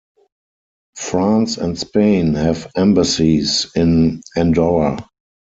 [0.95, 4.97] France and Spain have embassies in Andorra.